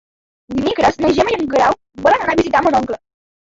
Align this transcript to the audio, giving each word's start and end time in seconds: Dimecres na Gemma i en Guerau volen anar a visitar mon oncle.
Dimecres 0.53 0.97
na 1.03 1.11
Gemma 1.17 1.35
i 1.35 1.37
en 1.41 1.45
Guerau 1.51 1.77
volen 2.07 2.25
anar 2.25 2.35
a 2.37 2.41
visitar 2.41 2.65
mon 2.69 2.81
oncle. 2.81 2.99